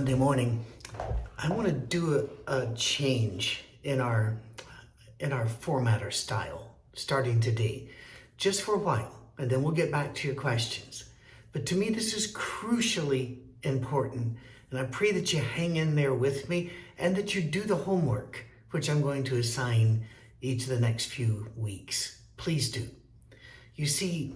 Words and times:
Monday 0.00 0.14
morning, 0.14 0.64
I 1.36 1.50
want 1.50 1.66
to 1.66 1.74
do 1.74 2.26
a, 2.46 2.62
a, 2.62 2.74
change 2.74 3.62
in 3.84 4.00
our 4.00 4.40
in 5.18 5.30
our 5.30 5.46
format 5.46 6.02
or 6.02 6.10
style 6.10 6.74
starting 6.94 7.38
today, 7.38 7.90
just 8.38 8.62
for 8.62 8.76
a 8.76 8.78
while, 8.78 9.14
and 9.36 9.50
then 9.50 9.62
we'll 9.62 9.74
get 9.74 9.92
back 9.92 10.14
to 10.14 10.26
your 10.26 10.34
questions. 10.34 11.04
But 11.52 11.66
to 11.66 11.74
me, 11.74 11.90
this 11.90 12.14
is 12.14 12.32
crucially 12.32 13.40
important, 13.62 14.38
and 14.70 14.80
I 14.80 14.84
pray 14.84 15.12
that 15.12 15.34
you 15.34 15.40
hang 15.40 15.76
in 15.76 15.96
there 15.96 16.14
with 16.14 16.48
me 16.48 16.70
and 16.98 17.14
that 17.16 17.34
you 17.34 17.42
do 17.42 17.60
the 17.60 17.76
homework, 17.76 18.46
which 18.70 18.88
I'm 18.88 19.02
going 19.02 19.24
to 19.24 19.36
assign 19.36 20.06
each 20.40 20.62
of 20.62 20.70
the 20.70 20.80
next 20.80 21.10
few 21.10 21.48
weeks. 21.58 22.22
Please 22.38 22.70
do. 22.70 22.88
You 23.76 23.84
see, 23.86 24.34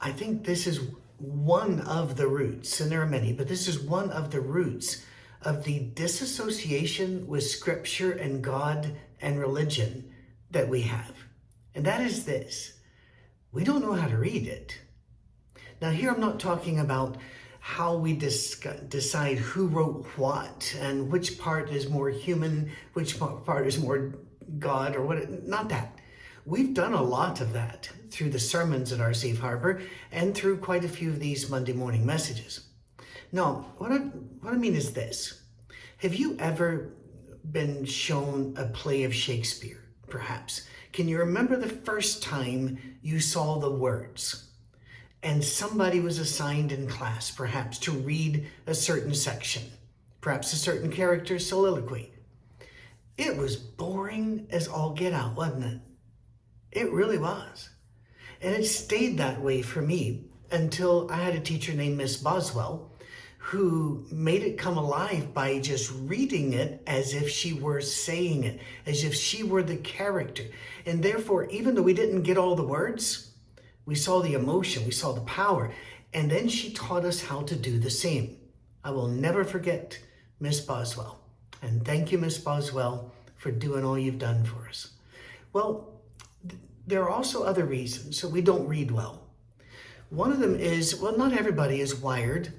I 0.00 0.12
think 0.12 0.44
this 0.44 0.68
is 0.68 0.78
one 1.18 1.80
of 1.80 2.16
the 2.16 2.28
roots, 2.28 2.80
and 2.80 2.90
there 2.90 3.02
are 3.02 3.06
many, 3.06 3.32
but 3.32 3.48
this 3.48 3.68
is 3.68 3.80
one 3.80 4.10
of 4.10 4.30
the 4.30 4.40
roots 4.40 5.04
of 5.42 5.64
the 5.64 5.90
disassociation 5.94 7.26
with 7.26 7.44
Scripture 7.44 8.12
and 8.12 8.42
God 8.42 8.96
and 9.20 9.38
religion 9.38 10.12
that 10.50 10.68
we 10.68 10.82
have. 10.82 11.14
And 11.74 11.84
that 11.86 12.00
is 12.00 12.24
this 12.24 12.74
we 13.52 13.64
don't 13.64 13.82
know 13.82 13.94
how 13.94 14.08
to 14.08 14.18
read 14.18 14.46
it. 14.46 14.78
Now, 15.80 15.90
here 15.90 16.10
I'm 16.10 16.20
not 16.20 16.40
talking 16.40 16.78
about 16.78 17.16
how 17.60 17.96
we 17.96 18.12
decide 18.12 19.38
who 19.38 19.66
wrote 19.66 20.06
what 20.16 20.76
and 20.80 21.10
which 21.10 21.38
part 21.38 21.70
is 21.70 21.88
more 21.88 22.10
human, 22.10 22.70
which 22.92 23.18
part 23.18 23.66
is 23.66 23.78
more 23.78 24.14
God, 24.58 24.94
or 24.94 25.02
what, 25.02 25.42
not 25.46 25.68
that. 25.70 25.98
We've 26.44 26.74
done 26.74 26.92
a 26.92 27.02
lot 27.02 27.40
of 27.40 27.52
that 27.54 27.90
through 28.16 28.30
the 28.30 28.38
sermons 28.38 28.92
at 28.92 29.00
our 29.00 29.12
Safe 29.12 29.38
Harbor 29.38 29.82
and 30.10 30.34
through 30.34 30.56
quite 30.56 30.86
a 30.86 30.88
few 30.88 31.10
of 31.10 31.20
these 31.20 31.50
Monday 31.50 31.74
morning 31.74 32.06
messages. 32.06 32.66
Now, 33.30 33.66
what 33.76 33.92
I, 33.92 33.98
what 33.98 34.54
I 34.54 34.56
mean 34.56 34.74
is 34.74 34.94
this 34.94 35.42
Have 35.98 36.14
you 36.14 36.34
ever 36.38 36.94
been 37.52 37.84
shown 37.84 38.54
a 38.56 38.64
play 38.64 39.04
of 39.04 39.14
Shakespeare, 39.14 39.84
perhaps? 40.08 40.66
Can 40.94 41.08
you 41.08 41.18
remember 41.18 41.56
the 41.56 41.68
first 41.68 42.22
time 42.22 42.78
you 43.02 43.20
saw 43.20 43.58
the 43.58 43.70
words? 43.70 44.50
And 45.22 45.44
somebody 45.44 46.00
was 46.00 46.18
assigned 46.18 46.72
in 46.72 46.86
class, 46.86 47.30
perhaps, 47.30 47.78
to 47.80 47.92
read 47.92 48.46
a 48.66 48.74
certain 48.74 49.14
section, 49.14 49.64
perhaps 50.22 50.54
a 50.54 50.56
certain 50.56 50.90
character's 50.90 51.46
soliloquy. 51.46 52.12
It 53.18 53.36
was 53.36 53.56
boring 53.56 54.46
as 54.50 54.68
all 54.68 54.94
get 54.94 55.12
out, 55.12 55.36
wasn't 55.36 55.64
it? 55.64 55.80
It 56.72 56.92
really 56.92 57.18
was. 57.18 57.70
And 58.40 58.54
it 58.54 58.64
stayed 58.64 59.18
that 59.18 59.40
way 59.40 59.62
for 59.62 59.82
me 59.82 60.24
until 60.50 61.10
I 61.10 61.16
had 61.16 61.34
a 61.34 61.40
teacher 61.40 61.72
named 61.72 61.96
Miss 61.96 62.16
Boswell 62.16 62.90
who 63.38 64.04
made 64.10 64.42
it 64.42 64.58
come 64.58 64.76
alive 64.76 65.32
by 65.32 65.60
just 65.60 65.92
reading 66.00 66.52
it 66.52 66.82
as 66.84 67.14
if 67.14 67.30
she 67.30 67.52
were 67.52 67.80
saying 67.80 68.42
it, 68.42 68.58
as 68.86 69.04
if 69.04 69.14
she 69.14 69.44
were 69.44 69.62
the 69.62 69.76
character. 69.76 70.42
And 70.84 71.00
therefore, 71.00 71.48
even 71.50 71.76
though 71.76 71.82
we 71.82 71.94
didn't 71.94 72.22
get 72.22 72.38
all 72.38 72.56
the 72.56 72.66
words, 72.66 73.30
we 73.84 73.94
saw 73.94 74.20
the 74.20 74.34
emotion, 74.34 74.84
we 74.84 74.90
saw 74.90 75.12
the 75.12 75.20
power. 75.20 75.72
And 76.12 76.28
then 76.28 76.48
she 76.48 76.72
taught 76.72 77.04
us 77.04 77.22
how 77.22 77.42
to 77.42 77.54
do 77.54 77.78
the 77.78 77.88
same. 77.88 78.36
I 78.82 78.90
will 78.90 79.06
never 79.06 79.44
forget 79.44 79.96
Miss 80.40 80.60
Boswell. 80.60 81.20
And 81.62 81.84
thank 81.84 82.10
you, 82.10 82.18
Miss 82.18 82.38
Boswell, 82.38 83.12
for 83.36 83.52
doing 83.52 83.84
all 83.84 83.96
you've 83.96 84.18
done 84.18 84.44
for 84.44 84.68
us. 84.68 84.90
Well, 85.52 85.95
there 86.86 87.02
are 87.02 87.10
also 87.10 87.42
other 87.42 87.64
reasons 87.64 88.18
so 88.18 88.28
we 88.28 88.40
don't 88.40 88.68
read 88.68 88.90
well. 88.90 89.22
One 90.10 90.30
of 90.30 90.38
them 90.38 90.54
is 90.54 91.00
well, 91.00 91.16
not 91.16 91.32
everybody 91.32 91.80
is 91.80 91.94
wired 91.94 92.52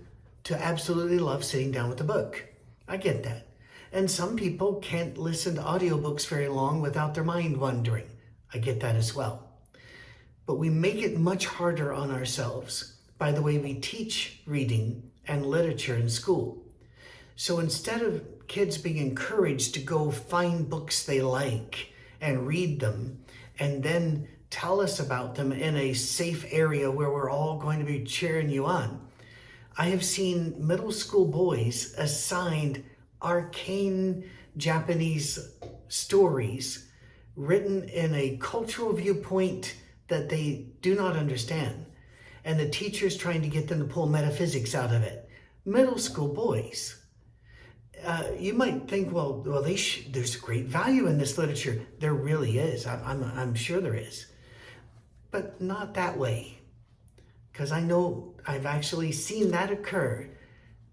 to 0.43 0.61
absolutely 0.61 1.19
love 1.19 1.43
sitting 1.43 1.71
down 1.71 1.89
with 1.89 2.01
a 2.01 2.05
book. 2.05 2.45
I 2.87 2.97
get 2.97 3.23
that. 3.23 3.47
And 3.91 4.11
some 4.11 4.35
people 4.35 4.75
can't 4.75 5.17
listen 5.17 5.55
to 5.55 5.61
audiobooks 5.61 6.27
very 6.27 6.49
long 6.49 6.81
without 6.81 7.13
their 7.13 7.23
mind 7.23 7.57
wandering. 7.57 8.07
I 8.53 8.57
get 8.57 8.81
that 8.81 8.95
as 8.95 9.15
well. 9.15 9.47
But 10.45 10.55
we 10.55 10.69
make 10.69 11.01
it 11.01 11.17
much 11.17 11.45
harder 11.45 11.93
on 11.93 12.11
ourselves 12.11 12.95
by 13.17 13.31
the 13.31 13.41
way 13.41 13.57
we 13.57 13.75
teach 13.75 14.41
reading 14.45 15.09
and 15.27 15.45
literature 15.45 15.95
in 15.95 16.09
school. 16.09 16.63
So 17.35 17.59
instead 17.59 18.01
of 18.01 18.47
kids 18.47 18.77
being 18.77 18.97
encouraged 18.97 19.73
to 19.73 19.79
go 19.79 20.11
find 20.11 20.69
books 20.69 21.03
they 21.05 21.21
like 21.21 21.93
and 22.21 22.47
read 22.47 22.79
them, 22.79 23.19
and 23.59 23.83
then 23.83 24.27
tell 24.49 24.79
us 24.79 24.99
about 24.99 25.35
them 25.35 25.51
in 25.51 25.75
a 25.75 25.93
safe 25.93 26.45
area 26.51 26.89
where 26.89 27.09
we're 27.09 27.29
all 27.29 27.57
going 27.57 27.79
to 27.79 27.85
be 27.85 28.03
cheering 28.03 28.49
you 28.49 28.65
on. 28.65 29.01
I 29.77 29.89
have 29.89 30.03
seen 30.03 30.55
middle 30.65 30.91
school 30.91 31.25
boys 31.25 31.93
assigned 31.97 32.83
arcane 33.21 34.29
Japanese 34.57 35.53
stories 35.87 36.89
written 37.35 37.83
in 37.89 38.15
a 38.15 38.37
cultural 38.37 38.93
viewpoint 38.93 39.75
that 40.07 40.29
they 40.29 40.67
do 40.81 40.95
not 40.95 41.15
understand. 41.15 41.85
And 42.43 42.59
the 42.59 42.69
teacher's 42.69 43.17
trying 43.17 43.41
to 43.41 43.49
get 43.49 43.67
them 43.67 43.79
to 43.79 43.85
pull 43.85 44.07
metaphysics 44.07 44.73
out 44.73 44.93
of 44.93 45.03
it. 45.03 45.29
Middle 45.65 45.97
school 45.97 46.29
boys. 46.29 47.03
Uh, 48.05 48.23
you 48.37 48.53
might 48.53 48.87
think, 48.87 49.11
well, 49.11 49.43
well, 49.45 49.75
sh- 49.75 50.03
there's 50.11 50.35
great 50.35 50.65
value 50.65 51.07
in 51.07 51.17
this 51.17 51.37
literature. 51.37 51.81
There 51.99 52.13
really 52.13 52.59
is. 52.59 52.85
I, 52.85 53.01
I'm, 53.03 53.23
I'm 53.23 53.55
sure 53.55 53.81
there 53.81 53.95
is, 53.95 54.27
but 55.31 55.59
not 55.59 55.95
that 55.95 56.17
way, 56.17 56.59
because 57.51 57.71
I 57.71 57.81
know 57.81 58.35
I've 58.45 58.65
actually 58.65 59.11
seen 59.11 59.51
that 59.51 59.71
occur, 59.71 60.29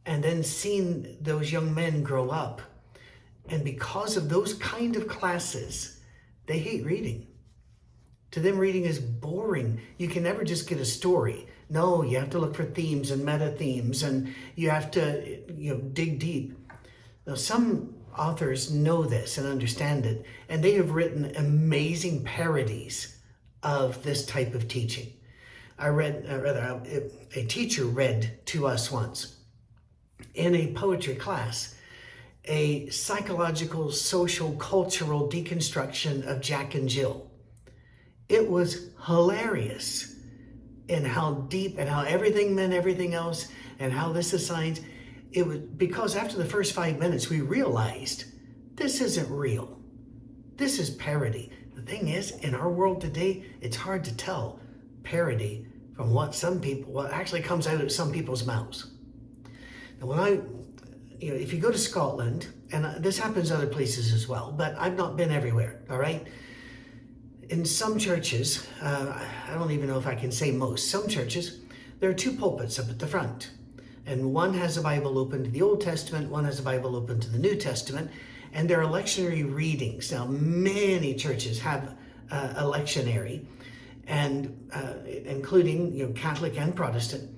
and 0.07 0.25
then 0.25 0.43
seen 0.43 1.17
those 1.21 1.53
young 1.53 1.75
men 1.75 2.03
grow 2.03 2.31
up, 2.31 2.63
and 3.49 3.65
because 3.65 4.17
of 4.17 4.29
those 4.29 4.55
kind 4.55 4.97
of 4.97 5.07
classes, 5.07 6.01
they 6.47 6.59
hate 6.59 6.85
reading. 6.85 7.27
To 8.33 8.41
them, 8.41 8.59
reading 8.59 8.85
is 8.85 8.99
boring. 8.99 9.81
You 9.97 10.09
can 10.09 10.25
never 10.25 10.43
just 10.43 10.69
get 10.69 10.79
a 10.79 10.85
story. 10.85 11.47
No, 11.71 12.03
you 12.03 12.19
have 12.19 12.31
to 12.31 12.39
look 12.39 12.57
for 12.57 12.65
themes 12.65 13.13
and 13.13 13.25
meta 13.25 13.51
themes, 13.51 14.03
and 14.03 14.35
you 14.57 14.71
have 14.71 14.91
to, 14.93 15.39
you 15.55 15.75
know, 15.75 15.81
dig 15.81 16.19
deep. 16.19 16.59
Now, 17.27 17.35
some 17.35 17.95
authors 18.17 18.73
know 18.73 19.05
this 19.05 19.39
and 19.39 19.47
understand 19.47 20.07
it, 20.07 20.25
and 20.49 20.63
they 20.63 20.73
have 20.75 20.91
written 20.91 21.35
amazing 21.37 22.25
parodies 22.25 23.19
of 23.63 24.03
this 24.03 24.27
type 24.27 24.55
of 24.55 24.69
teaching. 24.69 25.13
I 25.79 25.89
read, 25.89 26.27
uh, 26.31 26.39
rather, 26.39 26.81
a 27.35 27.45
teacher 27.47 27.85
read 27.85 28.47
to 28.47 28.67
us 28.67 28.93
once 28.93 29.37
in 30.35 30.55
a 30.55 30.73
poetry 30.73 31.15
class 31.15 31.75
a 32.47 32.89
psychological, 32.91 33.91
social, 33.91 34.53
cultural 34.57 35.29
deconstruction 35.29 36.27
of 36.27 36.43
Jack 36.43 36.75
and 36.75 36.89
Jill. 36.89 37.31
It 38.29 38.49
was 38.49 38.91
hilarious 39.07 40.15
in 40.89 41.05
how 41.05 41.33
deep 41.49 41.79
and 41.79 41.89
how 41.89 42.03
everything 42.03 42.55
meant 42.55 42.75
everything 42.75 43.15
else 43.15 43.49
and 43.79 43.93
how 43.93 44.13
this 44.13 44.35
assigns 44.35 44.81
it 45.35 45.45
was 45.45 45.59
because 45.59 46.15
after 46.15 46.37
the 46.37 46.45
first 46.45 46.73
five 46.73 46.99
minutes, 46.99 47.29
we 47.29 47.41
realized 47.41 48.25
this 48.77 49.01
isn't 49.01 49.29
real. 49.31 49.81
This 50.57 50.79
is 50.79 50.91
parody. 50.91 51.51
The 51.75 51.83
thing 51.83 52.09
is, 52.09 52.31
in 52.39 52.55
our 52.55 52.71
world 52.71 53.01
today, 53.01 53.45
it's 53.61 53.77
hard 53.77 54.05
to 54.05 54.17
tell 54.17 54.61
parody 55.03 55.67
from 55.97 56.13
what 56.13 56.37
some 56.37 56.61
people, 56.61 56.93
what 56.93 57.13
actually 57.13 57.43
comes 57.43 57.67
out 57.67 57.81
of 57.81 57.91
some 57.91 58.13
people's 58.13 58.47
mouths. 58.47 58.93
Now, 60.01 60.07
when 60.07 60.21
I, 60.21 60.29
you 61.19 61.31
know, 61.31 61.37
if 61.37 61.53
you 61.53 61.59
go 61.59 61.73
to 61.73 61.79
Scotland, 61.79 62.47
and 62.71 63.03
this 63.03 63.19
happens 63.19 63.51
other 63.51 63.67
places 63.67 64.13
as 64.13 64.29
well, 64.29 64.55
but 64.57 64.77
I've 64.79 64.97
not 64.97 65.17
been 65.17 65.33
everywhere, 65.33 65.83
all 65.91 65.99
right? 65.99 66.25
In 67.49 67.65
some 67.65 67.99
churches, 67.99 68.67
uh, 68.81 69.21
I 69.49 69.55
don't 69.55 69.73
even 69.73 69.89
know 69.89 69.99
if 69.99 70.07
I 70.07 70.15
can 70.15 70.31
say 70.31 70.53
most, 70.53 70.91
some 70.91 71.09
churches, 71.09 71.61
there 71.99 72.09
are 72.09 72.15
two 72.15 72.33
pulpits 72.37 72.79
up 72.79 72.89
at 72.89 73.01
the 73.01 73.07
front 73.07 73.51
and 74.07 74.33
one 74.33 74.55
has 74.55 74.77
a 74.77 74.83
Bible 74.83 75.19
open 75.19 75.45
to 75.45 75.51
the 75.51 75.63
Old 75.63 75.81
Testament, 75.81 76.31
one 76.31 76.45
has 76.45 76.59
a 76.59 76.63
Bible 76.63 76.97
open 76.97 77.21
to 77.21 77.31
the 77.31 77.39
New 77.39 77.57
Testament, 77.57 78.11
and 78.53 78.69
they're 78.69 78.83
lectionary 78.83 79.53
readings. 79.53 80.13
Now, 80.13 80.27
many 80.27 81.15
churches 81.15 81.61
have 81.61 81.97
uh, 82.31 82.55
a 82.57 82.63
lectionary, 82.63 83.47
and 84.07 84.71
uh, 84.73 84.95
including 85.07 85.93
you 85.93 86.07
know 86.07 86.13
Catholic 86.13 86.59
and 86.59 86.75
Protestant. 86.75 87.31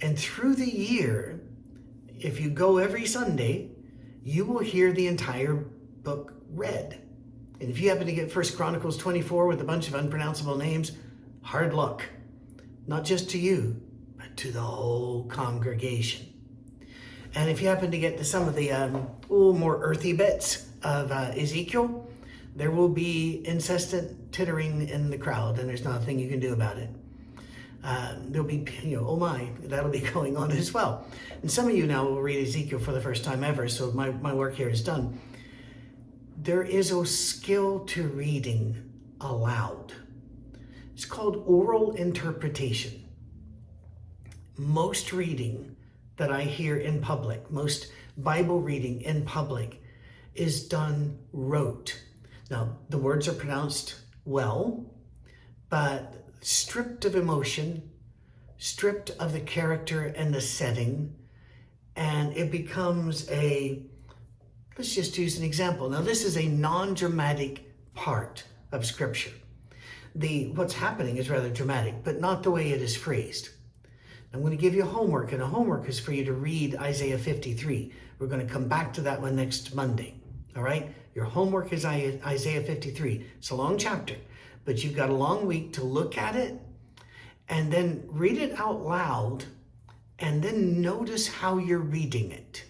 And 0.00 0.18
through 0.18 0.56
the 0.56 0.70
year, 0.70 1.40
if 2.18 2.40
you 2.40 2.50
go 2.50 2.78
every 2.78 3.06
Sunday, 3.06 3.70
you 4.22 4.44
will 4.44 4.60
hear 4.60 4.92
the 4.92 5.06
entire 5.06 5.54
book 5.54 6.34
read. 6.50 7.00
And 7.60 7.70
if 7.70 7.80
you 7.80 7.88
happen 7.88 8.06
to 8.06 8.12
get 8.12 8.30
First 8.30 8.56
Chronicles 8.56 8.96
24 8.96 9.46
with 9.46 9.60
a 9.60 9.64
bunch 9.64 9.88
of 9.88 9.94
unpronounceable 9.94 10.56
names, 10.56 10.92
hard 11.42 11.74
luck. 11.74 12.04
Not 12.86 13.04
just 13.04 13.30
to 13.30 13.38
you, 13.38 13.81
to 14.36 14.50
the 14.50 14.60
whole 14.60 15.24
congregation. 15.24 16.26
And 17.34 17.48
if 17.48 17.62
you 17.62 17.68
happen 17.68 17.90
to 17.90 17.98
get 17.98 18.18
to 18.18 18.24
some 18.24 18.46
of 18.46 18.54
the 18.54 18.72
um, 18.72 19.08
more 19.28 19.80
earthy 19.82 20.12
bits 20.12 20.68
of 20.82 21.10
uh, 21.10 21.32
Ezekiel, 21.34 22.10
there 22.54 22.70
will 22.70 22.88
be 22.88 23.42
incessant 23.46 24.32
tittering 24.32 24.88
in 24.88 25.10
the 25.10 25.16
crowd, 25.16 25.58
and 25.58 25.68
there's 25.68 25.84
nothing 25.84 26.18
you 26.18 26.28
can 26.28 26.40
do 26.40 26.52
about 26.52 26.76
it. 26.76 26.90
Um, 27.84 28.30
there'll 28.30 28.46
be, 28.46 28.64
you 28.82 28.96
know, 28.96 29.06
oh 29.06 29.16
my, 29.16 29.48
that'll 29.64 29.90
be 29.90 30.00
going 30.14 30.36
on 30.36 30.52
as 30.52 30.72
well. 30.72 31.06
And 31.40 31.50
some 31.50 31.68
of 31.68 31.74
you 31.74 31.86
now 31.86 32.04
will 32.04 32.20
read 32.20 32.46
Ezekiel 32.46 32.78
for 32.78 32.92
the 32.92 33.00
first 33.00 33.24
time 33.24 33.42
ever, 33.42 33.68
so 33.68 33.90
my, 33.92 34.10
my 34.10 34.32
work 34.32 34.54
here 34.54 34.68
is 34.68 34.82
done. 34.82 35.18
There 36.36 36.62
is 36.62 36.90
a 36.90 37.06
skill 37.06 37.80
to 37.86 38.08
reading 38.08 38.90
aloud. 39.20 39.94
It's 40.94 41.04
called 41.04 41.42
oral 41.46 41.92
interpretation. 41.92 43.01
Most 44.56 45.12
reading 45.12 45.76
that 46.16 46.30
I 46.30 46.42
hear 46.42 46.76
in 46.76 47.00
public, 47.00 47.50
most 47.50 47.90
Bible 48.18 48.60
reading 48.60 49.00
in 49.02 49.24
public, 49.24 49.82
is 50.34 50.68
done 50.68 51.18
rote. 51.32 52.00
Now, 52.50 52.76
the 52.90 52.98
words 52.98 53.28
are 53.28 53.32
pronounced 53.32 53.96
well, 54.24 54.84
but 55.70 56.14
stripped 56.42 57.04
of 57.04 57.16
emotion, 57.16 57.90
stripped 58.58 59.10
of 59.18 59.32
the 59.32 59.40
character 59.40 60.04
and 60.04 60.34
the 60.34 60.40
setting, 60.40 61.14
and 61.96 62.36
it 62.36 62.50
becomes 62.50 63.28
a 63.30 63.82
let's 64.76 64.94
just 64.94 65.16
use 65.16 65.38
an 65.38 65.44
example. 65.44 65.88
Now, 65.88 66.02
this 66.02 66.24
is 66.24 66.36
a 66.36 66.46
non 66.46 66.94
dramatic 66.94 67.72
part 67.94 68.44
of 68.70 68.84
Scripture. 68.84 69.32
The 70.14 70.48
what's 70.52 70.74
happening 70.74 71.16
is 71.16 71.30
rather 71.30 71.48
dramatic, 71.48 72.04
but 72.04 72.20
not 72.20 72.42
the 72.42 72.50
way 72.50 72.70
it 72.70 72.82
is 72.82 72.94
phrased. 72.94 73.48
I'm 74.32 74.40
going 74.40 74.56
to 74.56 74.60
give 74.60 74.74
you 74.74 74.84
homework, 74.84 75.32
and 75.32 75.40
the 75.40 75.46
homework 75.46 75.88
is 75.88 76.00
for 76.00 76.12
you 76.12 76.24
to 76.24 76.32
read 76.32 76.76
Isaiah 76.76 77.18
53. 77.18 77.92
We're 78.18 78.26
going 78.26 78.46
to 78.46 78.52
come 78.52 78.66
back 78.66 78.94
to 78.94 79.02
that 79.02 79.20
one 79.20 79.36
next 79.36 79.74
Monday. 79.74 80.14
All 80.56 80.62
right? 80.62 80.94
Your 81.14 81.26
homework 81.26 81.72
is 81.72 81.84
Isaiah 81.84 82.62
53. 82.62 83.26
It's 83.38 83.50
a 83.50 83.54
long 83.54 83.76
chapter, 83.76 84.14
but 84.64 84.82
you've 84.82 84.96
got 84.96 85.10
a 85.10 85.14
long 85.14 85.46
week 85.46 85.74
to 85.74 85.84
look 85.84 86.16
at 86.16 86.34
it 86.34 86.58
and 87.48 87.70
then 87.70 88.04
read 88.08 88.38
it 88.38 88.58
out 88.58 88.82
loud 88.82 89.44
and 90.18 90.42
then 90.42 90.80
notice 90.80 91.28
how 91.28 91.58
you're 91.58 91.78
reading 91.78 92.30
it. 92.30 92.64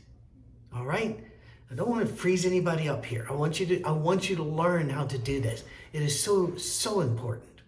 All 0.74 0.84
right? 0.84 1.22
I 1.70 1.74
don't 1.74 1.88
want 1.88 2.06
to 2.06 2.12
freeze 2.12 2.44
anybody 2.44 2.88
up 2.88 3.04
here. 3.04 3.26
I 3.30 3.32
want 3.32 3.60
you 3.60 3.66
to 3.66 3.82
I 3.84 3.92
want 3.92 4.28
you 4.28 4.36
to 4.36 4.42
learn 4.42 4.90
how 4.90 5.06
to 5.06 5.16
do 5.16 5.40
this. 5.40 5.64
It 5.92 6.02
is 6.02 6.20
so 6.20 6.56
so 6.56 7.00
important. 7.00 7.62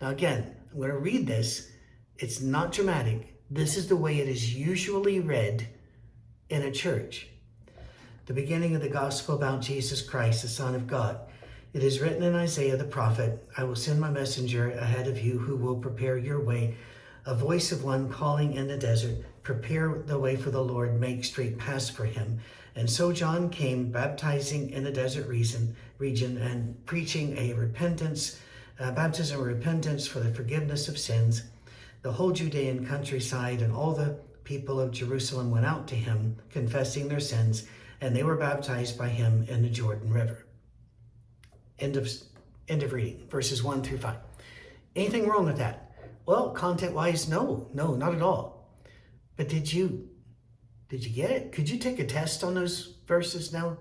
Now 0.00 0.10
again, 0.10 0.56
I'm 0.72 0.78
going 0.78 0.90
to 0.90 0.98
read 0.98 1.26
this. 1.26 1.70
It's 2.18 2.40
not 2.40 2.72
dramatic. 2.72 3.34
This 3.48 3.76
is 3.76 3.86
the 3.86 3.96
way 3.96 4.18
it 4.18 4.28
is 4.28 4.54
usually 4.54 5.20
read 5.20 5.68
in 6.48 6.62
a 6.62 6.72
church 6.72 7.28
the 8.26 8.34
beginning 8.34 8.74
of 8.74 8.82
the 8.82 8.88
gospel 8.90 9.36
about 9.36 9.62
Jesus 9.62 10.02
Christ, 10.02 10.42
the 10.42 10.48
Son 10.48 10.74
of 10.74 10.86
God. 10.86 11.18
It 11.72 11.82
is 11.82 12.00
written 12.00 12.22
in 12.22 12.34
Isaiah 12.34 12.76
the 12.76 12.84
prophet 12.84 13.48
I 13.56 13.64
will 13.64 13.74
send 13.74 14.00
my 14.00 14.10
messenger 14.10 14.70
ahead 14.72 15.06
of 15.06 15.18
you 15.18 15.38
who 15.38 15.56
will 15.56 15.76
prepare 15.76 16.18
your 16.18 16.38
way, 16.38 16.76
a 17.24 17.34
voice 17.34 17.72
of 17.72 17.84
one 17.84 18.10
calling 18.10 18.52
in 18.52 18.68
the 18.68 18.76
desert, 18.76 19.16
prepare 19.44 20.02
the 20.04 20.18
way 20.18 20.36
for 20.36 20.50
the 20.50 20.62
Lord, 20.62 21.00
make 21.00 21.24
straight 21.24 21.56
paths 21.56 21.88
for 21.88 22.04
him. 22.04 22.40
And 22.74 22.90
so 22.90 23.12
John 23.12 23.48
came, 23.48 23.90
baptizing 23.90 24.70
in 24.70 24.84
the 24.84 24.92
desert 24.92 25.26
region, 25.26 25.74
region 25.96 26.36
and 26.36 26.84
preaching 26.84 27.38
a 27.38 27.54
repentance, 27.54 28.40
uh, 28.78 28.90
baptism 28.90 29.40
of 29.40 29.46
repentance 29.46 30.06
for 30.06 30.20
the 30.20 30.34
forgiveness 30.34 30.88
of 30.88 30.98
sins. 30.98 31.44
The 32.02 32.12
whole 32.12 32.32
Judean 32.32 32.86
countryside 32.86 33.60
and 33.62 33.72
all 33.72 33.92
the 33.92 34.18
people 34.44 34.80
of 34.80 34.92
Jerusalem 34.92 35.50
went 35.50 35.66
out 35.66 35.88
to 35.88 35.94
him, 35.94 36.36
confessing 36.50 37.08
their 37.08 37.20
sins 37.20 37.66
and 38.00 38.14
they 38.14 38.22
were 38.22 38.36
baptized 38.36 38.96
by 38.96 39.08
him 39.08 39.44
in 39.48 39.62
the 39.62 39.68
Jordan 39.68 40.12
River. 40.12 40.46
End 41.78 41.96
of, 41.96 42.08
end 42.68 42.82
of 42.82 42.92
reading, 42.92 43.26
verses 43.28 43.62
1 43.62 43.82
through 43.82 43.98
5. 43.98 44.16
Anything 44.96 45.28
wrong 45.28 45.46
with 45.46 45.58
that? 45.58 45.92
Well, 46.26 46.50
content 46.50 46.94
wise, 46.94 47.28
no, 47.28 47.68
no, 47.72 47.94
not 47.94 48.14
at 48.14 48.22
all. 48.22 48.74
But 49.36 49.48
did 49.48 49.72
you 49.72 50.08
did 50.88 51.04
you 51.04 51.10
get 51.10 51.30
it? 51.30 51.52
Could 51.52 51.68
you 51.68 51.78
take 51.78 51.98
a 51.98 52.06
test 52.06 52.42
on 52.42 52.54
those 52.54 52.94
verses 53.06 53.52
now? 53.52 53.76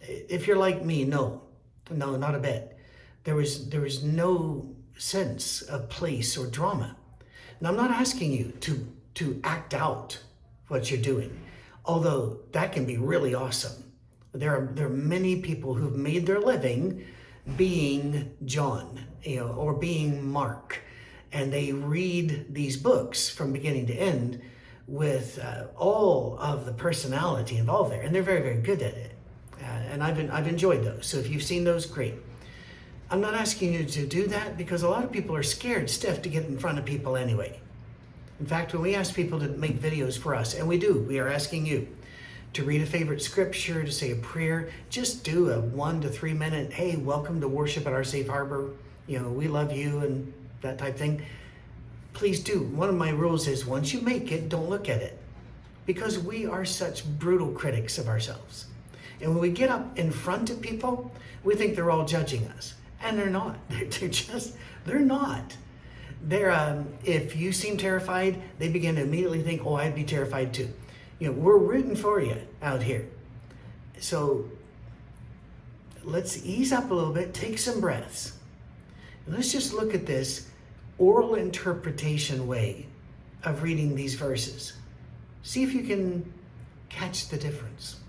If 0.00 0.46
you're 0.46 0.58
like 0.58 0.84
me, 0.84 1.04
no. 1.04 1.42
No, 1.90 2.16
not 2.16 2.34
a 2.34 2.38
bit. 2.38 2.76
There 3.24 3.34
was 3.34 3.68
there 3.70 3.80
was 3.80 4.04
no 4.04 4.76
sense 4.96 5.62
of 5.62 5.88
place 5.88 6.36
or 6.36 6.46
drama. 6.46 6.96
And 7.58 7.68
I'm 7.68 7.76
not 7.76 7.90
asking 7.90 8.32
you 8.32 8.52
to 8.60 8.86
to 9.14 9.40
act 9.44 9.74
out 9.74 10.18
what 10.68 10.90
you're 10.90 11.00
doing 11.00 11.44
although 11.84 12.38
that 12.52 12.72
can 12.72 12.84
be 12.84 12.96
really 12.96 13.34
awesome. 13.34 13.92
There 14.32 14.56
are 14.56 14.66
there 14.72 14.86
are 14.86 14.90
many 14.90 15.40
people 15.40 15.74
who've 15.74 15.96
made 15.96 16.26
their 16.26 16.40
living 16.40 17.04
being 17.56 18.34
John, 18.44 19.00
you 19.22 19.36
know, 19.36 19.48
or 19.48 19.74
being 19.74 20.26
Mark, 20.26 20.80
and 21.32 21.52
they 21.52 21.72
read 21.72 22.46
these 22.50 22.76
books 22.76 23.28
from 23.28 23.52
beginning 23.52 23.86
to 23.86 23.94
end 23.94 24.40
with 24.86 25.38
uh, 25.38 25.66
all 25.76 26.38
of 26.40 26.66
the 26.66 26.72
personality 26.72 27.56
involved 27.58 27.92
there, 27.92 28.02
and 28.02 28.14
they're 28.14 28.22
very 28.22 28.42
very 28.42 28.60
good 28.60 28.82
at 28.82 28.94
it. 28.94 29.12
Uh, 29.60 29.66
and 29.66 30.02
I've 30.02 30.16
been, 30.16 30.30
I've 30.30 30.48
enjoyed 30.48 30.84
those. 30.84 31.06
So 31.06 31.18
if 31.18 31.30
you've 31.30 31.42
seen 31.42 31.64
those, 31.64 31.86
great. 31.86 32.14
I'm 33.10 33.20
not 33.20 33.34
asking 33.34 33.74
you 33.74 33.84
to 33.84 34.06
do 34.06 34.26
that 34.28 34.56
because 34.56 34.82
a 34.82 34.88
lot 34.88 35.04
of 35.04 35.12
people 35.12 35.36
are 35.36 35.42
scared 35.42 35.90
stiff 35.90 36.22
to 36.22 36.28
get 36.28 36.46
in 36.46 36.58
front 36.58 36.78
of 36.78 36.84
people 36.84 37.16
anyway. 37.16 37.60
In 38.40 38.46
fact, 38.46 38.72
when 38.72 38.82
we 38.82 38.94
ask 38.94 39.14
people 39.14 39.38
to 39.40 39.48
make 39.48 39.80
videos 39.80 40.18
for 40.18 40.34
us, 40.34 40.54
and 40.54 40.66
we 40.66 40.78
do, 40.78 41.00
we 41.00 41.18
are 41.18 41.28
asking 41.28 41.66
you 41.66 41.86
to 42.54 42.64
read 42.64 42.80
a 42.80 42.86
favorite 42.86 43.22
scripture, 43.22 43.84
to 43.84 43.92
say 43.92 44.12
a 44.12 44.16
prayer, 44.16 44.70
just 44.88 45.22
do 45.22 45.50
a 45.50 45.60
one 45.60 46.00
to 46.00 46.08
three 46.08 46.32
minute, 46.32 46.72
hey, 46.72 46.96
welcome 46.96 47.40
to 47.40 47.48
worship 47.48 47.86
at 47.86 47.92
our 47.92 48.04
safe 48.04 48.26
harbor. 48.26 48.70
You 49.06 49.20
know, 49.20 49.28
we 49.28 49.48
love 49.48 49.72
you 49.72 49.98
and 49.98 50.32
that 50.62 50.78
type 50.78 50.96
thing. 50.96 51.22
Please 52.14 52.40
do. 52.40 52.62
One 52.62 52.88
of 52.88 52.94
my 52.94 53.10
rules 53.10 53.46
is 53.48 53.66
once 53.66 53.92
you 53.92 54.00
make 54.00 54.32
it, 54.32 54.48
don't 54.48 54.70
look 54.70 54.88
at 54.88 55.02
it. 55.02 55.18
Because 55.84 56.18
we 56.18 56.46
are 56.46 56.64
such 56.64 57.04
brutal 57.18 57.50
critics 57.52 57.98
of 57.98 58.08
ourselves. 58.08 58.66
And 59.20 59.30
when 59.30 59.40
we 59.40 59.50
get 59.50 59.68
up 59.68 59.98
in 59.98 60.10
front 60.10 60.48
of 60.48 60.60
people, 60.60 61.12
we 61.44 61.54
think 61.54 61.76
they're 61.76 61.90
all 61.90 62.06
judging 62.06 62.46
us. 62.48 62.74
And 63.04 63.16
they're 63.16 63.30
not. 63.30 63.56
They're 63.68 64.08
just, 64.08 64.56
they're 64.84 64.98
not 64.98 65.56
they're 66.26 66.50
um, 66.50 66.88
if 67.04 67.36
you 67.36 67.52
seem 67.52 67.76
terrified, 67.76 68.40
they 68.58 68.68
begin 68.68 68.96
to 68.96 69.02
immediately 69.02 69.42
think, 69.42 69.64
"Oh, 69.64 69.74
I'd 69.74 69.94
be 69.94 70.04
terrified 70.04 70.54
too." 70.54 70.70
You 71.18 71.28
know, 71.28 71.32
we're 71.32 71.58
rooting 71.58 71.96
for 71.96 72.20
you 72.20 72.36
out 72.62 72.82
here. 72.82 73.06
So 73.98 74.50
let's 76.02 76.44
ease 76.44 76.72
up 76.72 76.90
a 76.90 76.94
little 76.94 77.12
bit, 77.12 77.34
take 77.34 77.58
some 77.58 77.80
breaths. 77.80 78.32
And 79.26 79.34
let's 79.34 79.52
just 79.52 79.72
look 79.72 79.94
at 79.94 80.06
this 80.06 80.48
oral 80.98 81.34
interpretation 81.34 82.46
way 82.46 82.86
of 83.44 83.62
reading 83.62 83.94
these 83.94 84.14
verses. 84.14 84.74
See 85.42 85.62
if 85.62 85.72
you 85.72 85.82
can 85.82 86.32
catch 86.88 87.28
the 87.28 87.36
difference. 87.36 88.00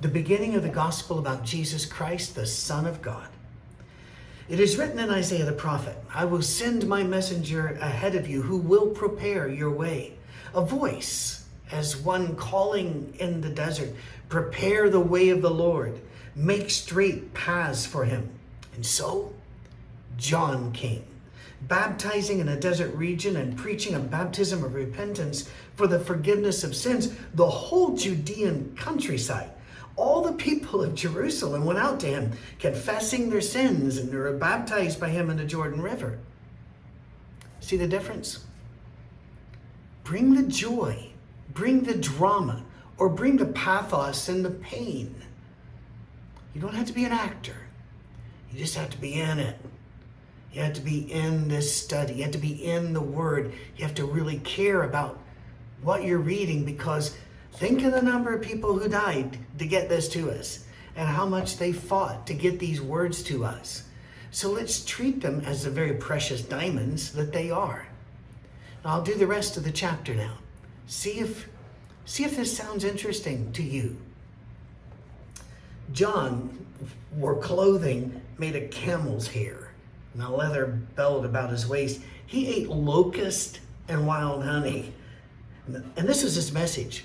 The 0.00 0.08
beginning 0.08 0.54
of 0.54 0.62
the 0.62 0.68
gospel 0.68 1.18
about 1.18 1.44
Jesus 1.44 1.86
Christ, 1.86 2.34
the 2.34 2.46
Son 2.46 2.86
of 2.86 3.00
God. 3.00 3.28
It 4.46 4.60
is 4.60 4.76
written 4.76 4.98
in 4.98 5.08
Isaiah 5.08 5.46
the 5.46 5.52
prophet, 5.52 5.96
I 6.12 6.26
will 6.26 6.42
send 6.42 6.86
my 6.86 7.02
messenger 7.02 7.78
ahead 7.80 8.14
of 8.14 8.28
you 8.28 8.42
who 8.42 8.58
will 8.58 8.88
prepare 8.88 9.48
your 9.48 9.70
way. 9.70 10.18
A 10.54 10.62
voice 10.62 11.46
as 11.72 11.96
one 11.96 12.36
calling 12.36 13.14
in 13.18 13.40
the 13.40 13.48
desert, 13.48 13.94
prepare 14.28 14.90
the 14.90 15.00
way 15.00 15.30
of 15.30 15.40
the 15.40 15.50
Lord, 15.50 15.98
make 16.34 16.68
straight 16.68 17.32
paths 17.32 17.86
for 17.86 18.04
him. 18.04 18.28
And 18.74 18.84
so 18.84 19.32
John 20.18 20.72
came, 20.72 21.04
baptizing 21.62 22.38
in 22.38 22.48
a 22.50 22.60
desert 22.60 22.94
region 22.94 23.36
and 23.36 23.56
preaching 23.56 23.94
a 23.94 24.00
baptism 24.00 24.62
of 24.62 24.74
repentance 24.74 25.48
for 25.74 25.86
the 25.86 26.00
forgiveness 26.00 26.64
of 26.64 26.76
sins, 26.76 27.14
the 27.32 27.48
whole 27.48 27.96
Judean 27.96 28.76
countryside 28.76 29.50
all 29.96 30.22
the 30.22 30.32
people 30.32 30.82
of 30.82 30.94
Jerusalem 30.94 31.64
went 31.64 31.78
out 31.78 32.00
to 32.00 32.06
him, 32.06 32.32
confessing 32.58 33.30
their 33.30 33.40
sins, 33.40 33.98
and 33.98 34.10
they 34.10 34.16
were 34.16 34.32
baptized 34.32 34.98
by 34.98 35.08
him 35.08 35.30
in 35.30 35.36
the 35.36 35.44
Jordan 35.44 35.80
River. 35.80 36.18
See 37.60 37.76
the 37.76 37.86
difference? 37.86 38.44
Bring 40.02 40.34
the 40.34 40.42
joy, 40.42 41.10
bring 41.50 41.84
the 41.84 41.94
drama, 41.94 42.64
or 42.98 43.08
bring 43.08 43.36
the 43.36 43.46
pathos 43.46 44.28
and 44.28 44.44
the 44.44 44.50
pain. 44.50 45.14
You 46.54 46.60
don't 46.60 46.74
have 46.74 46.86
to 46.86 46.92
be 46.92 47.04
an 47.04 47.12
actor, 47.12 47.56
you 48.52 48.58
just 48.58 48.76
have 48.76 48.90
to 48.90 48.98
be 48.98 49.14
in 49.14 49.38
it. 49.38 49.58
You 50.52 50.62
have 50.62 50.74
to 50.74 50.80
be 50.80 51.12
in 51.12 51.48
this 51.48 51.74
study. 51.74 52.14
You 52.14 52.22
have 52.22 52.32
to 52.32 52.38
be 52.38 52.64
in 52.64 52.92
the 52.92 53.00
Word. 53.00 53.52
You 53.76 53.84
have 53.84 53.94
to 53.96 54.04
really 54.04 54.38
care 54.38 54.84
about 54.84 55.18
what 55.82 56.04
you're 56.04 56.20
reading 56.20 56.64
because 56.64 57.16
think 57.54 57.82
of 57.84 57.92
the 57.92 58.02
number 58.02 58.34
of 58.34 58.42
people 58.42 58.78
who 58.78 58.88
died 58.88 59.38
to 59.58 59.66
get 59.66 59.88
this 59.88 60.08
to 60.10 60.30
us 60.30 60.64
and 60.96 61.08
how 61.08 61.26
much 61.26 61.56
they 61.56 61.72
fought 61.72 62.26
to 62.26 62.34
get 62.34 62.58
these 62.58 62.80
words 62.80 63.22
to 63.24 63.44
us. 63.44 63.84
So 64.30 64.50
let's 64.50 64.84
treat 64.84 65.20
them 65.20 65.40
as 65.46 65.64
the 65.64 65.70
very 65.70 65.94
precious 65.94 66.42
diamonds 66.42 67.12
that 67.12 67.32
they 67.32 67.50
are. 67.50 67.86
I'll 68.84 69.02
do 69.02 69.14
the 69.14 69.26
rest 69.26 69.56
of 69.56 69.64
the 69.64 69.72
chapter 69.72 70.14
now. 70.14 70.38
See 70.86 71.18
if 71.20 71.48
see 72.04 72.24
if 72.24 72.36
this 72.36 72.54
sounds 72.54 72.84
interesting 72.84 73.50
to 73.52 73.62
you. 73.62 73.96
John 75.92 76.66
wore 77.16 77.36
clothing 77.36 78.20
made 78.36 78.56
of 78.56 78.70
camel's 78.70 79.28
hair 79.28 79.72
and 80.12 80.22
a 80.22 80.28
leather 80.28 80.66
belt 80.96 81.24
about 81.24 81.50
his 81.50 81.66
waist. 81.66 82.02
He 82.26 82.48
ate 82.48 82.68
locust 82.68 83.60
and 83.88 84.06
wild 84.06 84.44
honey. 84.44 84.92
And 85.66 86.08
this 86.08 86.22
was 86.22 86.34
his 86.34 86.52
message. 86.52 87.04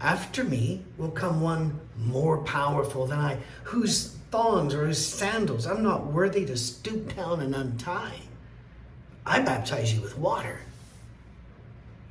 After 0.00 0.44
me 0.44 0.84
will 0.96 1.10
come 1.10 1.40
one 1.40 1.80
more 1.96 2.38
powerful 2.38 3.06
than 3.06 3.18
I, 3.18 3.38
whose 3.64 4.16
thongs 4.30 4.74
or 4.74 4.86
whose 4.86 5.04
sandals 5.04 5.66
I'm 5.66 5.82
not 5.82 6.06
worthy 6.06 6.44
to 6.46 6.56
stoop 6.56 7.16
down 7.16 7.40
and 7.40 7.54
untie. 7.54 8.20
I 9.26 9.40
baptize 9.40 9.92
you 9.92 10.00
with 10.00 10.16
water. 10.16 10.60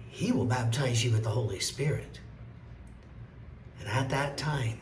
He 0.10 0.32
will 0.32 0.46
baptize 0.46 1.06
you 1.06 1.12
with 1.12 1.24
the 1.24 1.30
Holy 1.30 1.60
Spirit. 1.60 2.20
And 3.80 3.88
at 3.90 4.10
that 4.10 4.38
time, 4.38 4.82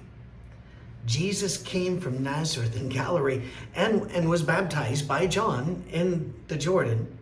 Jesus 1.05 1.57
came 1.57 1.99
from 1.99 2.23
Nazareth 2.23 2.75
in 2.75 2.89
Galilee 2.89 3.43
and, 3.75 4.09
and 4.11 4.27
was 4.27 4.41
baptized 4.41 5.07
by 5.07 5.27
John 5.27 5.83
in 5.91 6.33
the 6.47 6.57
Jordan. 6.57 7.15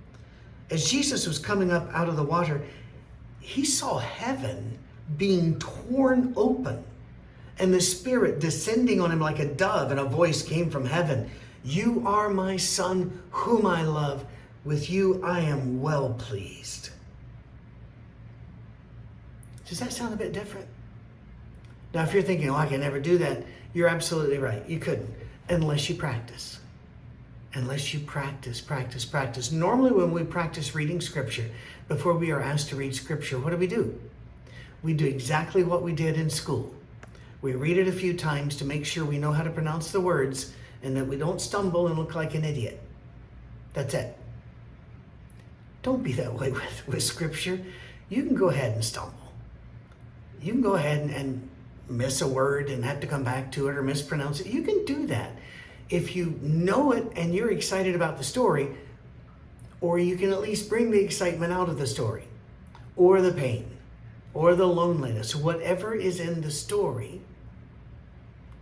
As 0.70 0.90
Jesus 0.90 1.28
was 1.28 1.40
coming 1.40 1.72
up 1.72 1.90
out 1.94 2.08
of 2.08 2.16
the 2.16 2.24
water, 2.24 2.62
he 3.40 3.66
saw 3.66 3.98
heaven 3.98 4.80
being 5.18 5.60
torn 5.60 6.34
open 6.36 6.84
and 7.60 7.74
the 7.74 7.82
Spirit 7.82 8.40
descending 8.40 9.00
on 9.00 9.12
him 9.12 9.20
like 9.20 9.40
a 9.40 9.46
dove, 9.46 9.92
and 9.92 10.00
a 10.00 10.06
voice 10.06 10.42
came 10.42 10.70
from 10.70 10.86
heaven 10.86 11.30
You 11.64 12.04
are 12.06 12.30
my 12.30 12.58
Son, 12.58 13.22
whom 13.32 13.66
I 13.66 13.84
love. 13.84 14.26
With 14.66 14.90
you 14.90 15.24
I 15.24 15.42
am 15.42 15.82
well 15.82 16.14
pleased. 16.14 16.90
Does 19.68 19.80
that 19.80 19.94
sound 19.94 20.14
a 20.14 20.18
bit 20.18 20.34
different? 20.34 20.68
Now, 21.94 22.04
if 22.04 22.14
you're 22.14 22.24
thinking, 22.24 22.50
oh, 22.50 22.56
I 22.56 22.66
can 22.66 22.82
never 22.82 23.00
do 23.00 23.18
that, 23.20 23.44
you're 23.74 23.88
absolutely 23.88 24.38
right. 24.38 24.68
You 24.68 24.80
couldn't, 24.80 25.10
unless 25.50 25.90
you 25.90 25.96
practice. 25.96 26.60
Unless 27.54 27.94
you 27.94 28.00
practice, 28.00 28.60
practice, 28.62 29.06
practice. 29.06 29.52
Normally, 29.52 29.92
when 29.92 30.12
we 30.12 30.24
practice 30.24 30.74
reading 30.74 31.00
scripture, 31.02 31.50
before 31.88 32.14
we 32.14 32.32
are 32.32 32.42
asked 32.42 32.70
to 32.70 32.76
read 32.76 32.96
scripture, 32.96 33.38
what 33.38 33.52
do 33.52 33.58
we 33.58 33.68
do? 33.68 34.00
We 34.84 34.94
do 34.94 35.06
exactly 35.06 35.63
what 35.63 35.82
we 35.82 35.94
did 35.94 36.18
in 36.18 36.30
school. 36.30 36.74
We 37.42 37.54
read 37.54 37.78
it 37.78 37.88
a 37.88 37.92
few 37.92 38.13
times 38.13 38.58
to 38.58 38.66
make 38.66 38.86
sure 38.86 39.06
we 39.06 39.18
know 39.18 39.32
how 39.32 39.44
to 39.44 39.50
pronounce 39.50 39.92
the 39.92 40.02
words 40.02 40.54
and 40.84 40.96
that 40.98 41.08
we 41.08 41.18
don't 41.18 41.42
stumble 41.42 41.88
and 41.88 41.98
look 41.98 42.16
like 42.16 42.36
an 42.36 42.44
idiot. 42.44 42.82
That's 43.74 43.94
it. 43.94 44.18
Don't 45.82 46.04
be 46.04 46.13
that 46.13 46.34
way 46.34 46.52
with, 46.52 46.88
with 46.88 47.04
scripture. 47.04 47.60
You 48.10 48.24
can 48.24 48.36
go 48.36 48.50
ahead 48.50 48.74
and 48.74 48.84
stumble. 48.84 49.13
You 50.42 50.52
can 50.52 50.62
go 50.62 50.74
ahead 50.74 51.02
and, 51.02 51.12
and 51.12 51.50
miss 51.90 52.22
a 52.22 52.28
word 52.28 52.70
and 52.70 52.84
have 52.84 53.00
to 53.00 53.08
come 53.08 53.24
back 53.24 53.52
to 53.54 53.70
it 53.70 53.78
or 53.78 53.84
mispronounce 53.84 54.42
it. 54.42 54.48
You 54.48 54.63
can 54.63 54.84
do 54.86 55.08
that. 55.08 55.32
If 55.90 56.16
you 56.16 56.38
know 56.42 56.92
it 56.92 57.06
and 57.16 57.34
you're 57.34 57.52
excited 57.52 57.96
about 57.96 58.18
the 58.18 58.24
story, 58.24 58.70
or 59.80 60.00
you 60.00 60.16
can 60.18 60.32
at 60.32 60.42
least 60.42 60.70
bring 60.70 60.92
the 60.92 61.00
excitement 61.00 61.54
out 61.54 61.70
of 61.70 61.78
the 61.78 61.88
story, 61.88 62.24
or 62.96 63.22
the 63.22 63.34
pain, 63.34 63.73
or 64.34 64.56
the 64.56 64.68
loneliness, 64.68 65.36
whatever 65.36 65.94
is 65.94 66.20
in 66.20 66.42
the 66.42 66.52
story, 66.52 67.22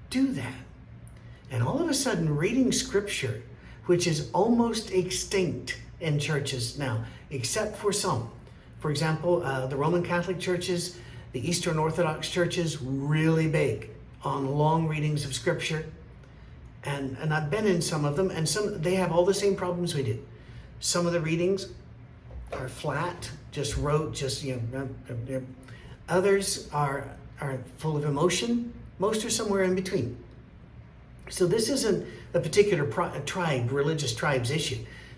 do 0.09 0.31
that. 0.33 0.63
And 1.49 1.63
all 1.63 1.81
of 1.81 1.89
a 1.89 1.93
sudden, 1.93 2.35
reading 2.35 2.71
scripture, 2.71 3.41
which 3.85 4.07
is 4.07 4.29
almost 4.33 4.91
extinct 4.91 5.79
in 5.99 6.19
churches 6.19 6.77
now, 6.77 7.03
except 7.29 7.77
for 7.77 7.91
some. 7.91 8.29
For 8.79 8.89
example, 8.89 9.43
uh, 9.43 9.67
the 9.67 9.77
Roman 9.77 10.03
Catholic 10.03 10.39
churches, 10.39 10.97
the 11.31 11.47
Eastern 11.47 11.77
Orthodox 11.77 12.29
churches, 12.29 12.81
really 12.81 13.47
big 13.47 13.89
on 14.23 14.47
long 14.47 14.87
readings 14.87 15.25
of 15.25 15.33
scripture. 15.33 15.85
And, 16.83 17.17
and 17.19 17.33
I've 17.33 17.49
been 17.51 17.67
in 17.67 17.81
some 17.81 18.05
of 18.05 18.15
them, 18.15 18.31
and 18.31 18.47
some 18.47 18.81
they 18.81 18.95
have 18.95 19.11
all 19.11 19.25
the 19.25 19.33
same 19.33 19.55
problems 19.55 19.93
we 19.93 20.03
do. 20.03 20.19
Some 20.79 21.05
of 21.05 21.13
the 21.13 21.21
readings 21.21 21.67
are 22.53 22.69
flat, 22.69 23.29
just 23.51 23.77
rote, 23.77 24.13
just 24.13 24.43
you 24.43 24.61
know. 24.71 24.89
Others 26.09 26.69
are 26.73 27.07
are 27.39 27.59
full 27.77 27.97
of 27.97 28.05
emotion. 28.05 28.73
Most 28.99 29.25
are 29.25 29.29
somewhere 29.29 29.63
in 29.63 29.75
between. 29.75 30.17
So 31.29 31.47
this 31.47 31.69
isn't 31.69 32.05
a 32.33 32.39
particular 32.39 32.83
pro- 32.83 33.19
tribe, 33.21 33.71
religious 33.71 34.13
tribe's 34.13 34.51
issue. 34.51 34.77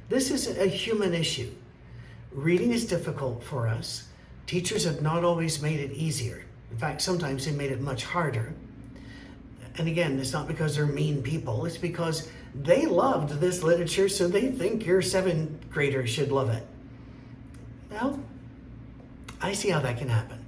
This 0.09 0.31
is 0.31 0.57
a 0.57 0.67
human 0.67 1.13
issue. 1.13 1.51
Reading 2.31 2.71
is 2.71 2.85
difficult 2.85 3.43
for 3.43 3.67
us. 3.67 4.07
Teachers 4.45 4.85
have 4.85 5.01
not 5.01 5.23
always 5.23 5.61
made 5.61 5.79
it 5.79 5.91
easier. 5.91 6.45
In 6.71 6.77
fact, 6.77 7.01
sometimes 7.01 7.45
they 7.45 7.51
made 7.51 7.71
it 7.71 7.81
much 7.81 8.03
harder. 8.03 8.53
And 9.77 9.87
again, 9.87 10.19
it's 10.19 10.33
not 10.33 10.47
because 10.47 10.75
they're 10.75 10.85
mean 10.85 11.23
people, 11.23 11.65
it's 11.65 11.77
because 11.77 12.29
they 12.53 12.85
loved 12.85 13.39
this 13.39 13.63
literature, 13.63 14.07
so 14.07 14.27
they 14.27 14.51
think 14.51 14.85
your 14.85 15.01
seventh 15.01 15.69
grader 15.71 16.05
should 16.05 16.31
love 16.31 16.49
it. 16.49 16.65
Well, 17.93 18.19
I 19.39 19.53
see 19.53 19.69
how 19.69 19.79
that 19.81 19.99
can 19.99 20.09
happen. 20.09 20.43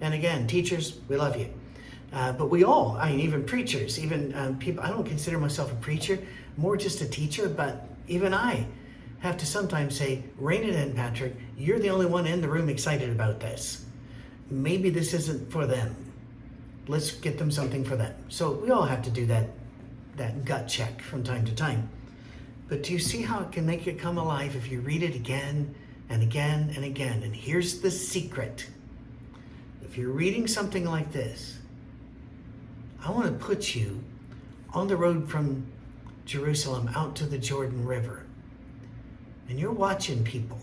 And 0.00 0.14
again, 0.14 0.48
teachers, 0.48 0.98
we 1.08 1.16
love 1.16 1.36
you. 1.36 1.48
Uh, 2.12 2.32
but 2.32 2.50
we 2.50 2.64
all, 2.64 2.96
I 3.00 3.10
mean, 3.10 3.20
even 3.20 3.44
preachers, 3.44 4.00
even 4.00 4.34
um, 4.34 4.58
people, 4.58 4.82
I 4.82 4.90
don't 4.90 5.04
consider 5.04 5.38
myself 5.38 5.70
a 5.70 5.76
preacher, 5.76 6.18
more 6.56 6.76
just 6.76 7.00
a 7.00 7.06
teacher, 7.06 7.48
but 7.48 7.86
even 8.08 8.34
I 8.34 8.66
have 9.20 9.36
to 9.38 9.46
sometimes 9.46 9.96
say, 9.96 10.24
rein 10.36 10.64
it 10.64 10.74
in, 10.74 10.92
Patrick. 10.92 11.36
You're 11.56 11.78
the 11.78 11.88
only 11.88 12.06
one 12.06 12.26
in 12.26 12.40
the 12.40 12.48
room 12.48 12.68
excited 12.68 13.10
about 13.10 13.38
this. 13.38 13.84
Maybe 14.50 14.90
this 14.90 15.14
isn't 15.14 15.52
for 15.52 15.66
them. 15.66 15.94
Let's 16.88 17.12
get 17.12 17.38
them 17.38 17.52
something 17.52 17.84
for 17.84 17.94
them. 17.94 18.12
So 18.28 18.50
we 18.50 18.72
all 18.72 18.84
have 18.84 19.02
to 19.02 19.10
do 19.10 19.24
that 19.26 19.48
that 20.16 20.44
gut 20.44 20.68
check 20.68 21.00
from 21.00 21.22
time 21.22 21.44
to 21.46 21.54
time. 21.54 21.88
But 22.68 22.82
do 22.82 22.92
you 22.92 22.98
see 22.98 23.22
how 23.22 23.40
it 23.40 23.52
can 23.52 23.64
make 23.64 23.86
it 23.86 23.98
come 23.98 24.18
alive 24.18 24.56
if 24.56 24.70
you 24.70 24.80
read 24.80 25.02
it 25.02 25.14
again 25.14 25.74
and 26.08 26.22
again 26.22 26.72
and 26.74 26.84
again? 26.84 27.22
And 27.22 27.34
here's 27.34 27.80
the 27.80 27.90
secret. 27.90 28.66
If 29.82 29.96
you're 29.96 30.10
reading 30.10 30.46
something 30.46 30.84
like 30.84 31.12
this, 31.12 31.58
I 33.04 33.10
want 33.10 33.26
to 33.26 33.44
put 33.44 33.74
you 33.74 34.02
on 34.72 34.88
the 34.88 34.96
road 34.96 35.28
from 35.28 35.66
Jerusalem 36.24 36.90
out 36.94 37.16
to 37.16 37.26
the 37.26 37.38
Jordan 37.38 37.84
River. 37.84 38.24
And 39.48 39.58
you're 39.58 39.72
watching 39.72 40.24
people. 40.24 40.60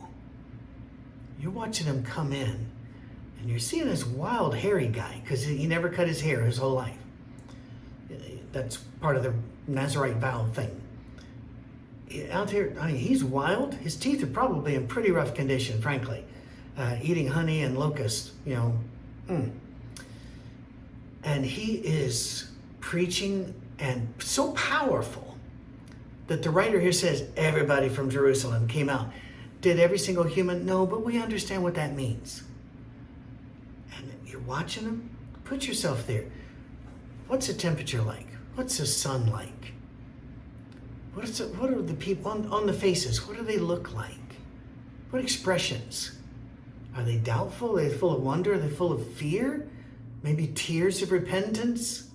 You're 1.39 1.51
watching 1.51 1.85
them 1.85 2.03
come 2.03 2.33
in. 2.33 2.67
And 3.39 3.49
you're 3.49 3.59
seeing 3.59 3.85
this 3.85 4.05
wild, 4.05 4.55
hairy 4.55 4.87
guy 4.87 5.21
because 5.23 5.43
he 5.43 5.67
never 5.67 5.89
cut 5.89 6.07
his 6.07 6.21
hair 6.21 6.41
his 6.41 6.57
whole 6.57 6.73
life 6.73 6.97
that's 8.51 8.77
part 8.77 9.15
of 9.15 9.23
the 9.23 9.33
Nazarite 9.67 10.15
vow 10.15 10.45
thing. 10.53 10.81
Out 12.31 12.49
here, 12.49 12.75
I 12.79 12.87
mean, 12.87 12.95
he's 12.95 13.23
wild. 13.23 13.75
His 13.75 13.95
teeth 13.95 14.23
are 14.23 14.27
probably 14.27 14.75
in 14.75 14.87
pretty 14.87 15.11
rough 15.11 15.35
condition, 15.35 15.79
frankly. 15.81 16.25
Uh, 16.77 16.97
eating 17.01 17.27
honey 17.27 17.63
and 17.63 17.77
locust, 17.77 18.31
you 18.45 18.55
know. 18.55 18.79
Mm. 19.27 19.51
And 21.23 21.45
he 21.45 21.75
is 21.75 22.49
preaching 22.79 23.53
and 23.77 24.11
so 24.19 24.53
powerful 24.53 25.37
that 26.27 26.41
the 26.41 26.49
writer 26.49 26.79
here 26.79 26.91
says 26.91 27.25
everybody 27.35 27.89
from 27.89 28.09
Jerusalem 28.09 28.67
came 28.67 28.89
out. 28.89 29.07
Did 29.61 29.79
every 29.79 29.97
single 29.97 30.23
human? 30.23 30.65
No, 30.65 30.85
but 30.85 31.03
we 31.03 31.21
understand 31.21 31.63
what 31.63 31.75
that 31.75 31.95
means. 31.95 32.43
And 33.95 34.11
you're 34.25 34.39
watching 34.41 34.85
them? 34.85 35.09
Put 35.43 35.67
yourself 35.67 36.07
there. 36.07 36.25
What's 37.27 37.47
the 37.47 37.53
temperature 37.53 38.01
like? 38.01 38.27
What's 38.55 38.77
the 38.77 38.85
sun 38.85 39.29
like? 39.31 39.73
What, 41.19 41.27
is 41.27 41.41
it, 41.41 41.53
what 41.55 41.69
are 41.69 41.81
the 41.81 41.95
people 41.95 42.31
on, 42.31 42.45
on 42.45 42.65
the 42.65 42.71
faces? 42.71 43.27
What 43.27 43.35
do 43.35 43.43
they 43.43 43.57
look 43.57 43.93
like? 43.93 44.13
What 45.09 45.21
expressions? 45.21 46.13
Are 46.95 47.03
they 47.03 47.17
doubtful? 47.17 47.77
Are 47.77 47.81
they 47.81 47.93
full 47.93 48.15
of 48.15 48.21
wonder? 48.21 48.53
Are 48.53 48.57
they 48.57 48.69
full 48.69 48.93
of 48.93 49.05
fear? 49.15 49.67
Maybe 50.23 50.47
tears 50.47 51.01
of 51.01 51.11
repentance? 51.11 52.09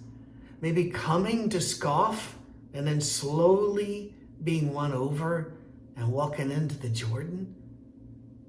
Maybe 0.62 0.88
coming 0.88 1.50
to 1.50 1.60
scoff 1.60 2.38
and 2.72 2.86
then 2.86 2.98
slowly 2.98 4.14
being 4.42 4.72
won 4.72 4.94
over 4.94 5.52
and 5.96 6.10
walking 6.10 6.50
into 6.50 6.78
the 6.78 6.88
Jordan? 6.88 7.54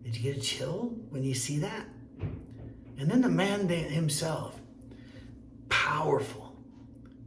Did 0.05 0.15
you 0.15 0.23
get 0.23 0.37
a 0.37 0.39
chill 0.39 0.93
when 1.09 1.21
you 1.21 1.33
see 1.33 1.59
that? 1.59 1.85
And 2.97 3.11
then 3.11 3.19
the 3.19 3.27
man 3.27 3.67
himself, 3.67 4.57
powerful 5.67 6.55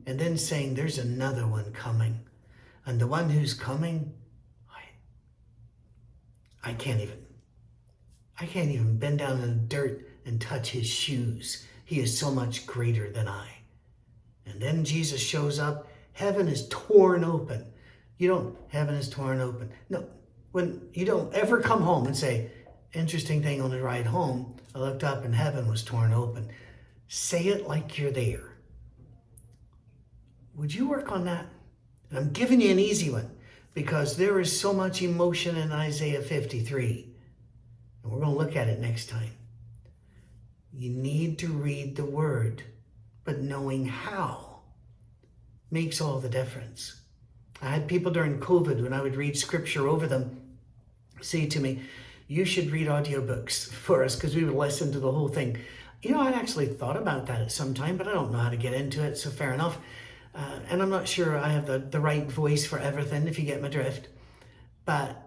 and 0.06 0.18
then 0.18 0.38
saying, 0.38 0.76
There's 0.76 0.96
another 0.96 1.46
one 1.46 1.70
coming. 1.74 2.20
And 2.88 2.98
the 2.98 3.06
one 3.06 3.28
who's 3.28 3.52
coming, 3.52 4.14
I, 4.70 4.80
I 6.70 6.72
can't 6.72 7.02
even. 7.02 7.18
I 8.40 8.46
can't 8.46 8.70
even 8.70 8.98
bend 8.98 9.18
down 9.18 9.42
in 9.42 9.48
the 9.48 9.66
dirt 9.66 10.08
and 10.24 10.40
touch 10.40 10.70
his 10.70 10.86
shoes. 10.86 11.66
He 11.84 12.00
is 12.00 12.18
so 12.18 12.30
much 12.30 12.66
greater 12.66 13.10
than 13.10 13.28
I. 13.28 13.46
And 14.46 14.58
then 14.58 14.84
Jesus 14.84 15.20
shows 15.20 15.58
up. 15.58 15.86
Heaven 16.14 16.48
is 16.48 16.66
torn 16.70 17.24
open. 17.24 17.66
You 18.16 18.28
don't, 18.28 18.56
heaven 18.68 18.94
is 18.94 19.10
torn 19.10 19.42
open. 19.42 19.70
No, 19.90 20.08
when 20.52 20.80
you 20.94 21.04
don't 21.04 21.34
ever 21.34 21.60
come 21.60 21.82
home 21.82 22.06
and 22.06 22.16
say, 22.16 22.50
interesting 22.94 23.42
thing 23.42 23.60
on 23.60 23.70
the 23.70 23.82
ride 23.82 24.06
home, 24.06 24.56
I 24.74 24.78
looked 24.78 25.04
up 25.04 25.26
and 25.26 25.34
heaven 25.34 25.68
was 25.68 25.84
torn 25.84 26.14
open. 26.14 26.48
Say 27.08 27.48
it 27.48 27.68
like 27.68 27.98
you're 27.98 28.12
there. 28.12 28.56
Would 30.54 30.74
you 30.74 30.88
work 30.88 31.12
on 31.12 31.26
that? 31.26 31.44
I'm 32.12 32.30
giving 32.30 32.60
you 32.60 32.70
an 32.70 32.78
easy 32.78 33.10
one 33.10 33.30
because 33.74 34.16
there 34.16 34.40
is 34.40 34.58
so 34.58 34.72
much 34.72 35.02
emotion 35.02 35.56
in 35.56 35.72
Isaiah 35.72 36.22
53. 36.22 37.08
And 38.02 38.12
we're 38.12 38.20
going 38.20 38.32
to 38.32 38.38
look 38.38 38.56
at 38.56 38.68
it 38.68 38.80
next 38.80 39.08
time. 39.08 39.30
You 40.72 40.90
need 40.90 41.38
to 41.40 41.48
read 41.48 41.96
the 41.96 42.04
word, 42.04 42.62
but 43.24 43.40
knowing 43.40 43.86
how 43.86 44.60
makes 45.70 46.00
all 46.00 46.18
the 46.18 46.28
difference. 46.28 47.02
I 47.60 47.70
had 47.70 47.88
people 47.88 48.12
during 48.12 48.40
COVID 48.40 48.82
when 48.82 48.92
I 48.92 49.02
would 49.02 49.16
read 49.16 49.36
scripture 49.36 49.88
over 49.88 50.06
them 50.06 50.48
say 51.20 51.46
to 51.46 51.60
me, 51.60 51.82
You 52.26 52.44
should 52.44 52.70
read 52.70 52.88
audiobooks 52.88 53.68
for 53.72 54.04
us 54.04 54.14
because 54.14 54.34
we 54.34 54.44
would 54.44 54.54
listen 54.54 54.92
to 54.92 55.00
the 55.00 55.12
whole 55.12 55.28
thing. 55.28 55.58
You 56.02 56.12
know, 56.12 56.20
I'd 56.20 56.34
actually 56.34 56.66
thought 56.66 56.96
about 56.96 57.26
that 57.26 57.40
at 57.40 57.50
some 57.50 57.74
time, 57.74 57.96
but 57.96 58.06
I 58.06 58.12
don't 58.12 58.30
know 58.30 58.38
how 58.38 58.50
to 58.50 58.56
get 58.56 58.72
into 58.72 59.02
it, 59.02 59.16
so 59.16 59.30
fair 59.30 59.52
enough. 59.52 59.78
Uh, 60.38 60.60
and 60.70 60.80
I'm 60.80 60.90
not 60.90 61.08
sure 61.08 61.36
I 61.36 61.48
have 61.48 61.66
the, 61.66 61.80
the 61.80 61.98
right 61.98 62.30
voice 62.30 62.64
for 62.64 62.78
everything, 62.78 63.26
if 63.26 63.40
you 63.40 63.44
get 63.44 63.60
my 63.60 63.68
drift. 63.68 64.06
But 64.84 65.20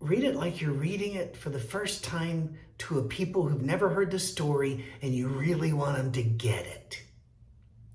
read 0.00 0.24
it 0.24 0.34
like 0.34 0.62
you're 0.62 0.72
reading 0.72 1.14
it 1.14 1.36
for 1.36 1.50
the 1.50 1.58
first 1.58 2.02
time 2.02 2.56
to 2.78 2.98
a 2.98 3.02
people 3.02 3.46
who've 3.46 3.62
never 3.62 3.90
heard 3.90 4.10
the 4.10 4.18
story 4.18 4.86
and 5.02 5.14
you 5.14 5.28
really 5.28 5.74
want 5.74 5.98
them 5.98 6.12
to 6.12 6.22
get 6.22 6.64
it. 6.64 7.02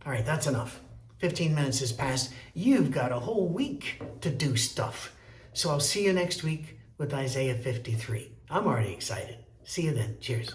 All 0.05 0.11
right, 0.11 0.25
that's 0.25 0.45
enough. 0.45 0.79
15 1.17 1.55
minutes 1.55 1.79
has 1.79 1.91
passed. 1.91 2.31
You've 2.53 2.91
got 2.91 3.11
a 3.11 3.19
whole 3.19 3.47
week 3.47 4.01
to 4.21 4.29
do 4.29 4.55
stuff. 4.55 5.13
So 5.53 5.71
I'll 5.71 5.79
see 5.79 6.05
you 6.05 6.13
next 6.13 6.43
week 6.43 6.77
with 6.99 7.13
Isaiah 7.13 7.55
53. 7.55 8.31
I'm 8.49 8.67
already 8.67 8.93
excited. 8.93 9.37
See 9.63 9.83
you 9.83 9.93
then. 9.93 10.17
Cheers. 10.21 10.53